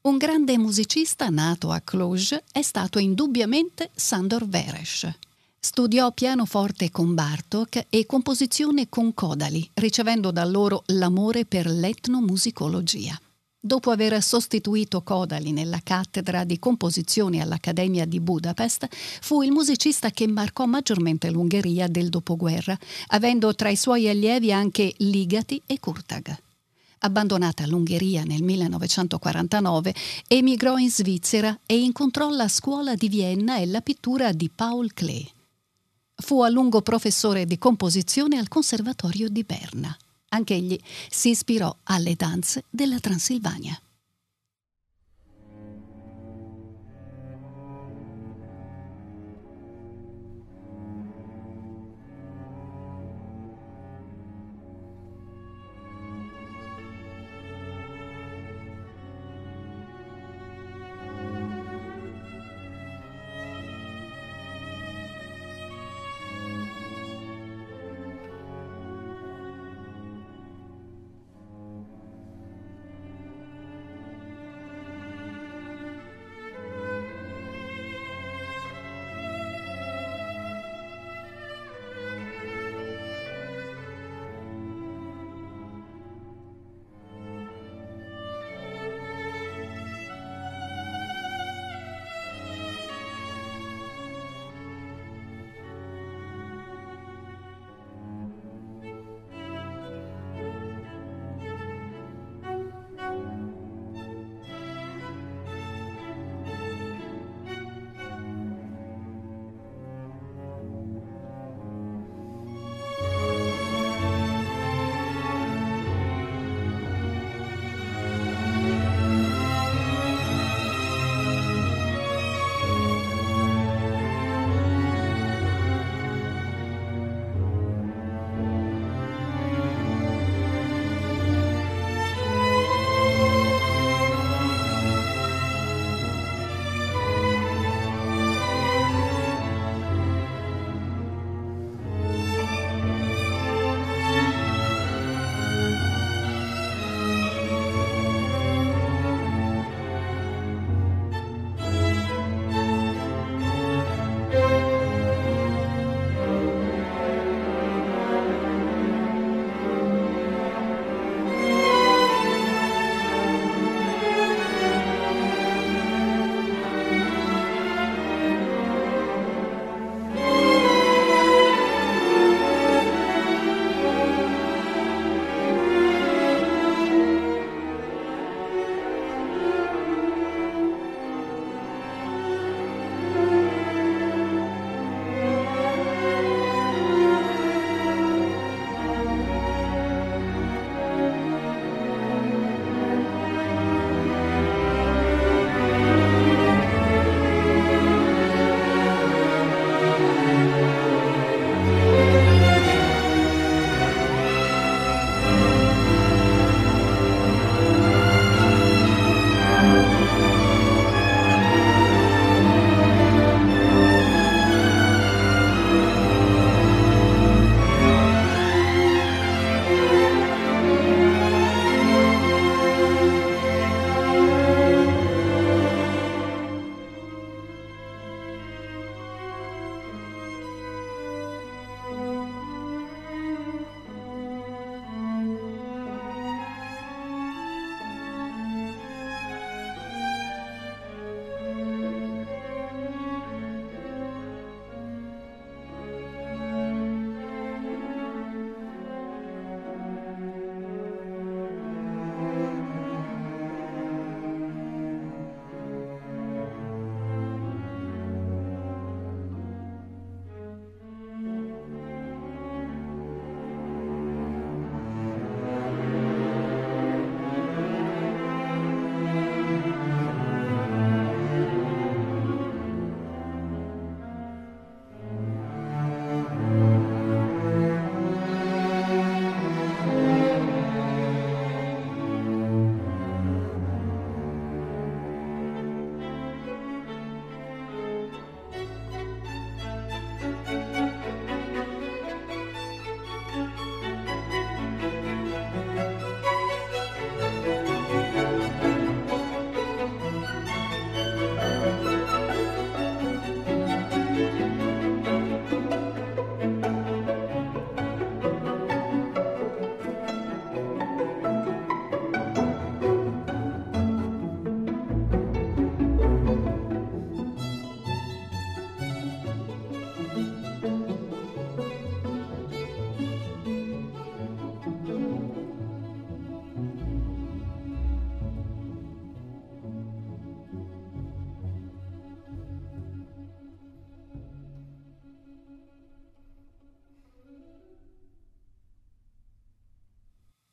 Un 0.01 0.17
grande 0.17 0.55
musicista 0.59 1.29
nato 1.29 1.71
a 1.71 1.79
Cluj 1.79 2.39
è 2.51 2.61
stato 2.61 2.99
indubbiamente 2.99 3.89
Sandor 3.95 4.47
Veres. 4.47 5.11
Studiò 5.59 6.11
pianoforte 6.11 6.91
con 6.91 7.15
Bartok 7.15 7.87
e 7.89 8.05
composizione 8.05 8.87
con 8.87 9.15
Kodali, 9.15 9.67
ricevendo 9.73 10.29
da 10.29 10.45
loro 10.45 10.83
l'amore 10.85 11.45
per 11.45 11.65
l'etnomusicologia. 11.65 13.19
Dopo 13.59 13.89
aver 13.89 14.21
sostituito 14.21 15.01
Kodali 15.01 15.51
nella 15.51 15.79
cattedra 15.83 16.43
di 16.43 16.59
composizione 16.59 17.41
all'Accademia 17.41 18.05
di 18.05 18.19
Budapest, 18.19 18.87
fu 18.91 19.41
il 19.41 19.51
musicista 19.51 20.11
che 20.11 20.27
marcò 20.27 20.65
maggiormente 20.65 21.31
l'Ungheria 21.31 21.87
del 21.87 22.09
dopoguerra, 22.09 22.77
avendo 23.07 23.55
tra 23.55 23.69
i 23.69 23.75
suoi 23.75 24.07
allievi 24.07 24.51
anche 24.51 24.93
Ligati 24.97 25.61
e 25.65 25.79
Kurtag. 25.79 26.37
Abbandonata 26.99 27.65
l'Ungheria 27.65 28.23
nel 28.23 28.43
1949, 28.43 29.93
emigrò 30.27 30.77
in 30.77 30.91
Svizzera 30.91 31.59
e 31.65 31.79
incontrò 31.79 32.29
la 32.29 32.47
scuola 32.47 32.95
di 32.95 33.09
Vienna 33.09 33.57
e 33.57 33.65
la 33.65 33.81
pittura 33.81 34.31
di 34.33 34.49
Paul 34.53 34.93
Klee. 34.93 35.27
Fu 36.15 36.41
a 36.41 36.49
lungo 36.49 36.81
professore 36.81 37.45
di 37.45 37.57
composizione 37.57 38.37
al 38.37 38.47
Conservatorio 38.47 39.29
di 39.29 39.43
Berna. 39.43 39.97
Anch'egli 40.29 40.77
si 41.09 41.29
ispirò 41.29 41.73
alle 41.83 42.15
danze 42.15 42.63
della 42.69 42.99
Transilvania. 42.99 43.79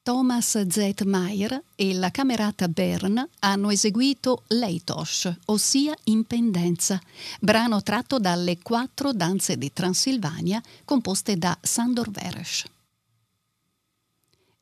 Thomas 0.05 0.63
Z. 0.69 1.05
Meyer 1.07 1.63
e 1.75 1.95
la 1.95 2.11
camerata 2.11 2.69
Bern 2.69 3.27
hanno 3.39 3.71
eseguito 3.71 4.43
Leitosch, 4.49 5.35
ossia 5.47 5.97
Impendenza, 6.05 7.01
brano 7.41 7.83
tratto 7.83 8.19
dalle 8.19 8.59
quattro 8.61 9.15
danze 9.15 9.57
di 9.57 9.73
Transilvania 9.73 10.61
composte 10.85 11.39
da 11.39 11.57
Sandor 11.59 12.11
Veres. 12.11 12.65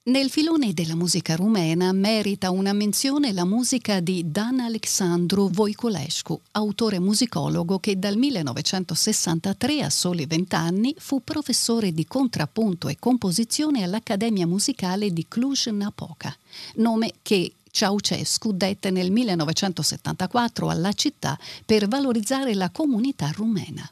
Nel 0.05 0.31
filone 0.31 0.73
della 0.73 0.97
musica 0.97 1.37
rumena 1.37 1.93
merita 1.93 2.51
una 2.51 2.73
menzione 2.73 3.33
la 3.33 3.45
musica 3.45 4.01
di 4.01 4.33
Dan 4.33 4.59
Alexandru 4.59 5.49
Voiculescu, 5.49 6.41
autore 6.51 6.99
musicologo 6.99 7.79
che 7.79 7.97
dal 7.97 8.17
1963 8.17 9.83
a 9.83 9.91
soli 9.91 10.27
vent'anni 10.27 10.93
fu 10.99 11.23
professore 11.23 11.93
di 11.93 12.05
contrappunto 12.05 12.89
e 12.89 12.97
composizione 12.99 13.85
all'Accademia 13.85 14.45
Musicale 14.45 15.13
di 15.13 15.25
Cluj-Napoca, 15.29 16.37
nome 16.79 17.13
che 17.23 17.53
Ceausescu 17.71 18.53
dette 18.53 18.91
nel 18.91 19.13
1974 19.13 20.69
alla 20.69 20.93
città 20.95 21.39
per 21.65 21.87
valorizzare 21.87 22.55
la 22.55 22.71
comunità 22.71 23.31
rumena. 23.31 23.89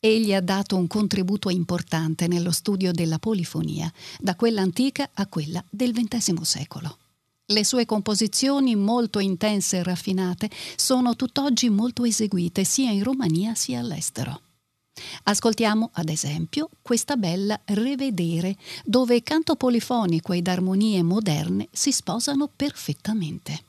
Egli 0.00 0.32
ha 0.32 0.40
dato 0.40 0.76
un 0.76 0.86
contributo 0.86 1.50
importante 1.50 2.28
nello 2.28 2.52
studio 2.52 2.92
della 2.92 3.18
polifonia, 3.18 3.92
da 4.20 4.36
quella 4.36 4.60
antica 4.60 5.10
a 5.12 5.26
quella 5.26 5.62
del 5.68 5.92
XX 5.92 6.40
secolo. 6.42 6.98
Le 7.46 7.64
sue 7.64 7.84
composizioni, 7.84 8.76
molto 8.76 9.18
intense 9.18 9.78
e 9.78 9.82
raffinate, 9.82 10.50
sono 10.76 11.16
tutt'oggi 11.16 11.68
molto 11.68 12.04
eseguite 12.04 12.62
sia 12.62 12.90
in 12.90 13.02
Romania 13.02 13.56
sia 13.56 13.80
all'estero. 13.80 14.42
Ascoltiamo, 15.24 15.90
ad 15.94 16.08
esempio, 16.10 16.68
questa 16.80 17.16
bella 17.16 17.60
Revedere, 17.64 18.56
dove 18.84 19.22
canto 19.24 19.56
polifonico 19.56 20.32
ed 20.32 20.46
armonie 20.46 21.02
moderne 21.02 21.68
si 21.72 21.90
sposano 21.90 22.48
perfettamente. 22.54 23.67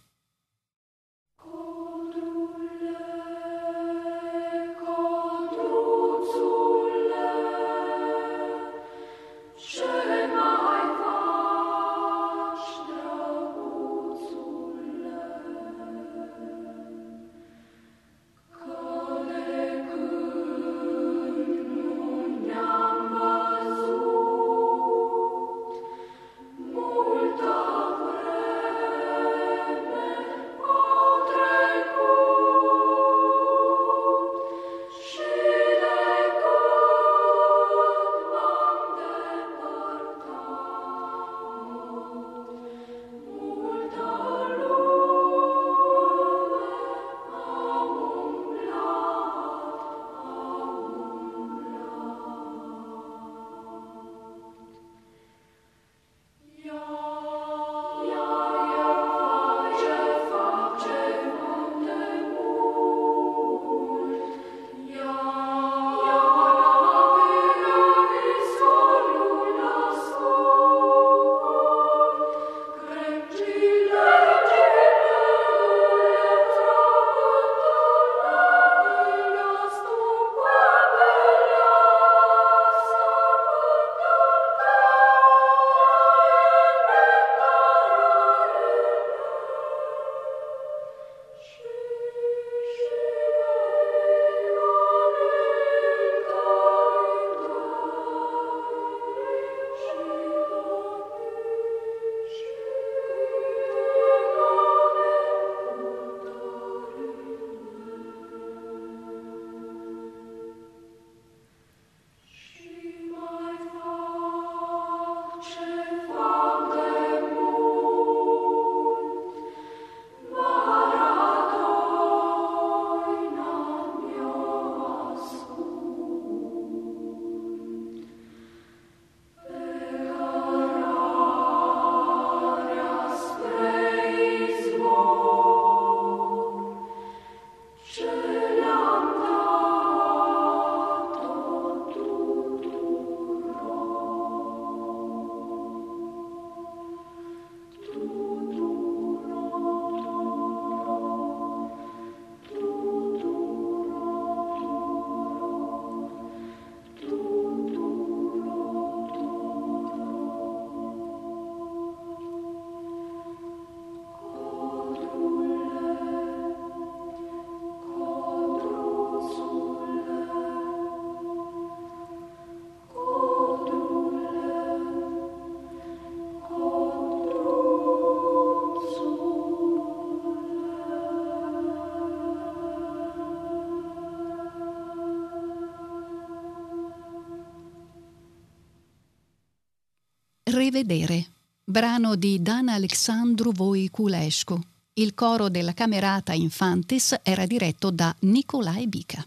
Rivedere, 190.70 191.26
brano 191.64 192.16
di 192.16 192.44
Dan 192.44 192.68
Alexandru 192.68 193.52
Voiculescu. 193.52 194.60
Il 194.94 195.16
coro 195.16 195.50
della 195.50 195.74
Camerata 195.74 196.34
Infantis 196.34 197.16
era 197.24 197.48
diretto 197.48 197.90
da 197.90 198.16
Nicolae 198.20 198.86
Bica. 198.86 199.26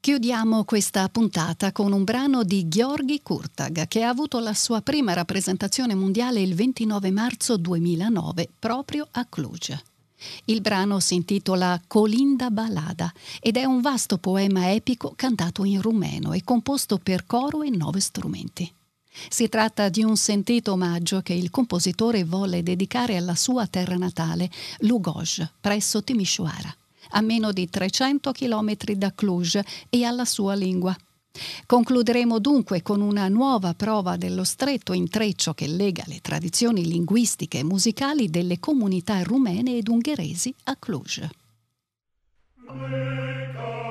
Chiudiamo 0.00 0.64
questa 0.64 1.06
puntata 1.10 1.72
con 1.72 1.92
un 1.92 2.04
brano 2.04 2.42
di 2.42 2.68
Gheorghi 2.68 3.20
Kurtag 3.20 3.86
che 3.86 4.02
ha 4.02 4.08
avuto 4.08 4.38
la 4.38 4.54
sua 4.54 4.80
prima 4.80 5.12
rappresentazione 5.12 5.94
mondiale 5.94 6.40
il 6.40 6.54
29 6.54 7.10
marzo 7.10 7.58
2009 7.58 8.48
proprio 8.58 9.06
a 9.10 9.26
Cluj. 9.26 9.78
Il 10.46 10.62
brano 10.62 11.00
si 11.00 11.16
intitola 11.16 11.78
Colinda 11.86 12.50
Balada 12.50 13.12
ed 13.40 13.58
è 13.58 13.66
un 13.66 13.82
vasto 13.82 14.16
poema 14.16 14.72
epico 14.72 15.12
cantato 15.14 15.64
in 15.64 15.82
rumeno 15.82 16.32
e 16.32 16.42
composto 16.42 16.96
per 16.96 17.26
coro 17.26 17.60
e 17.60 17.68
nove 17.68 18.00
strumenti. 18.00 18.72
Si 19.28 19.48
tratta 19.48 19.88
di 19.88 20.02
un 20.02 20.16
sentito 20.16 20.72
omaggio 20.72 21.20
che 21.20 21.34
il 21.34 21.50
compositore 21.50 22.24
volle 22.24 22.62
dedicare 22.62 23.16
alla 23.16 23.34
sua 23.34 23.66
terra 23.66 23.96
natale, 23.96 24.50
Lugoj, 24.78 25.48
presso 25.60 26.02
Timisoara, 26.02 26.74
a 27.10 27.20
meno 27.20 27.52
di 27.52 27.68
300 27.68 28.32
km 28.32 28.74
da 28.94 29.12
Cluj 29.14 29.60
e 29.90 30.04
alla 30.04 30.24
sua 30.24 30.54
lingua. 30.54 30.96
Concluderemo 31.64 32.38
dunque 32.38 32.82
con 32.82 33.00
una 33.00 33.28
nuova 33.28 33.72
prova 33.74 34.16
dello 34.16 34.44
stretto 34.44 34.92
intreccio 34.92 35.54
che 35.54 35.66
lega 35.66 36.04
le 36.06 36.20
tradizioni 36.20 36.84
linguistiche 36.86 37.60
e 37.60 37.64
musicali 37.64 38.28
delle 38.28 38.60
comunità 38.60 39.22
rumene 39.22 39.76
ed 39.76 39.88
ungheresi 39.88 40.54
a 40.64 40.76
Cluj. 40.76 41.28
Pleca, 42.66 43.82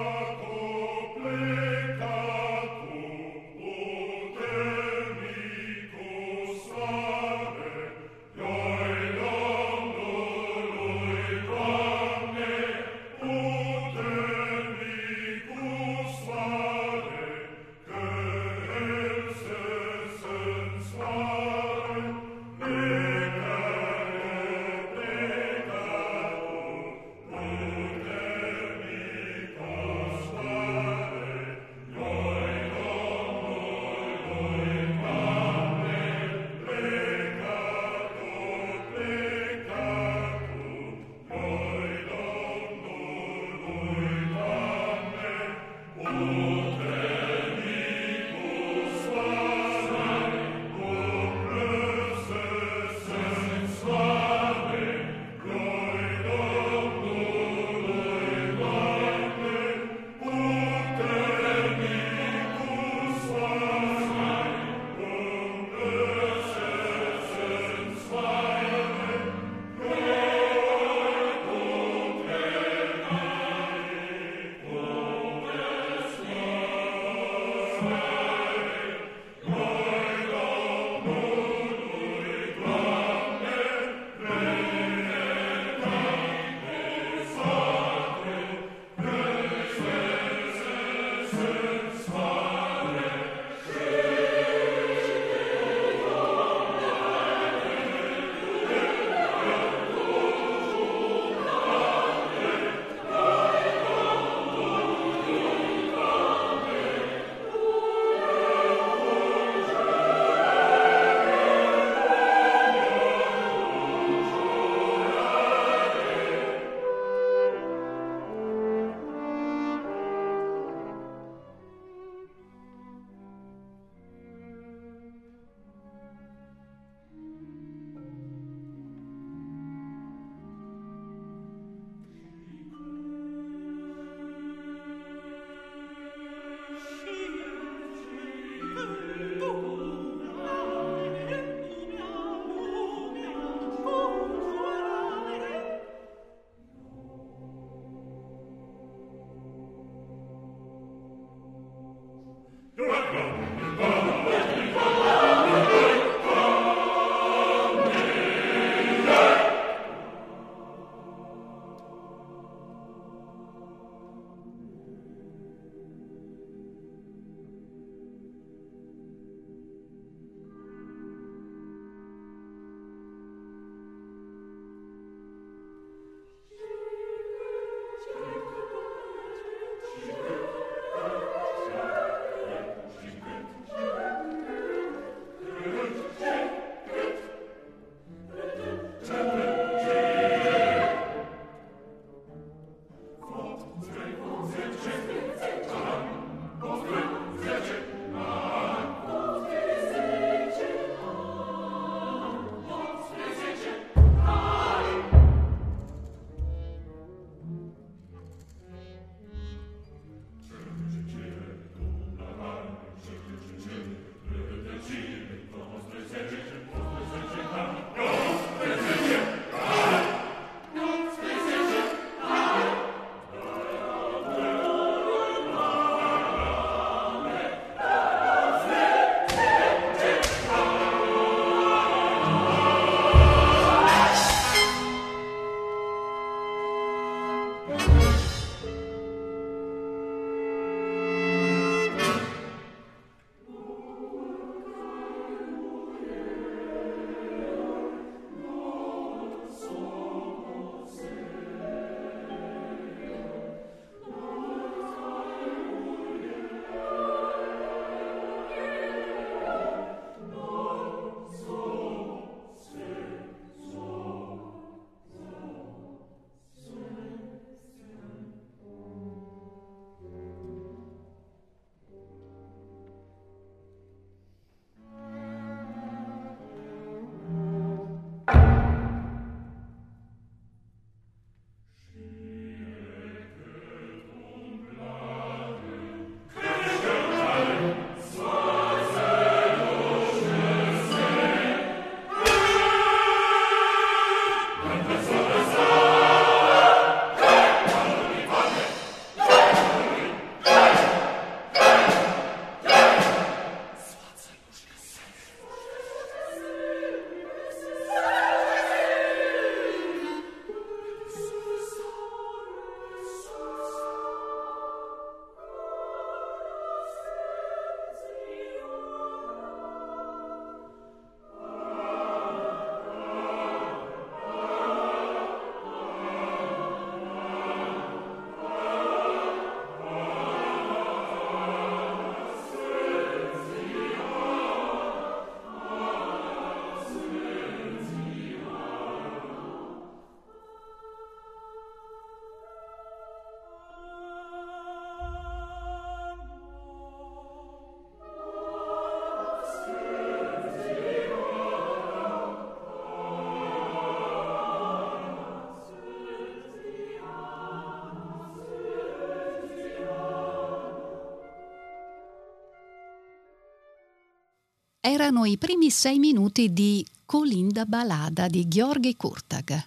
erano 365.01 365.25
i 365.25 365.35
primi 365.35 365.71
sei 365.71 365.97
minuti 365.97 366.53
di 366.53 366.85
Colinda 367.07 367.65
Balada 367.65 368.27
di 368.27 368.47
Georgi 368.47 368.95
Kurtag. 368.95 369.63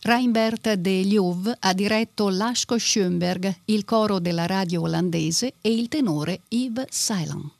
Reinbert 0.00 0.72
de 0.72 1.04
Ljov 1.04 1.54
ha 1.56 1.72
diretto 1.72 2.28
Lasco 2.30 2.76
Schoenberg, 2.76 3.58
il 3.66 3.84
coro 3.84 4.18
della 4.18 4.46
radio 4.46 4.80
olandese 4.82 5.54
e 5.60 5.72
il 5.72 5.86
tenore 5.86 6.40
Yves 6.48 6.88
Ceylon. 6.90 7.55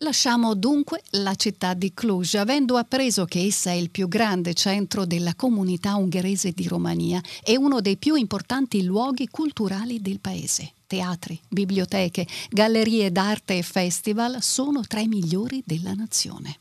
Lasciamo 0.00 0.54
dunque 0.54 1.00
la 1.12 1.34
città 1.36 1.72
di 1.72 1.94
Cluj, 1.94 2.34
avendo 2.34 2.76
appreso 2.76 3.24
che 3.24 3.46
essa 3.46 3.70
è 3.70 3.74
il 3.74 3.88
più 3.88 4.08
grande 4.08 4.52
centro 4.52 5.06
della 5.06 5.34
comunità 5.34 5.94
ungherese 5.96 6.52
di 6.52 6.68
Romania 6.68 7.18
e 7.42 7.56
uno 7.56 7.80
dei 7.80 7.96
più 7.96 8.14
importanti 8.14 8.84
luoghi 8.84 9.26
culturali 9.28 10.02
del 10.02 10.20
paese. 10.20 10.72
Teatri, 10.86 11.40
biblioteche, 11.48 12.26
gallerie 12.50 13.10
d'arte 13.10 13.56
e 13.56 13.62
festival 13.62 14.42
sono 14.42 14.82
tra 14.86 15.00
i 15.00 15.08
migliori 15.08 15.62
della 15.64 15.94
nazione. 15.94 16.58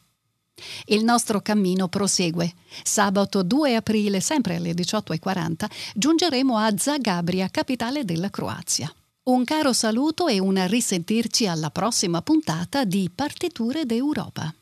Il 0.86 1.04
nostro 1.04 1.42
cammino 1.42 1.90
prosegue. 1.90 2.54
Sabato 2.84 3.44
2 3.44 3.76
aprile, 3.76 4.22
sempre 4.22 4.56
alle 4.56 4.72
18.40, 4.72 5.70
giungeremo 5.94 6.58
a 6.58 6.74
Zagabria, 6.78 7.50
capitale 7.50 8.06
della 8.06 8.30
Croazia. 8.30 8.90
Un 9.28 9.44
caro 9.44 9.74
saluto 9.74 10.28
e 10.28 10.38
un 10.38 10.64
risentirci 10.68 11.48
alla 11.48 11.72
prossima 11.72 12.22
puntata 12.22 12.86
di 12.86 13.10
Partiture 13.14 13.84
d'Europa. 13.84 14.54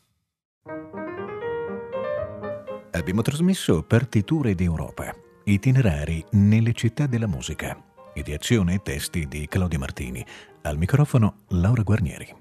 Abbiamo 2.92 3.22
trasmesso 3.22 3.84
Partiture 3.84 4.56
d'Europa, 4.56 5.14
itinerari 5.44 6.24
nelle 6.32 6.72
città 6.72 7.08
della 7.08 7.28
musica. 7.28 7.78
Ideazione 8.14 8.76
e 8.76 8.82
testi 8.82 9.28
di 9.28 9.48
Claudio 9.50 9.80
Martini. 9.80 10.26
Al 10.62 10.78
microfono 10.78 11.40
Laura 11.50 11.82
Guarnieri. 11.82 12.34